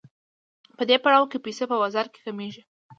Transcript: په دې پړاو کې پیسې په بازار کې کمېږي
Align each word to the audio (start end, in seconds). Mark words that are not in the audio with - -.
په 0.77 0.83
دې 0.89 0.97
پړاو 1.03 1.29
کې 1.31 1.43
پیسې 1.45 1.63
په 1.71 1.75
بازار 1.81 2.05
کې 2.13 2.19
کمېږي 2.25 2.61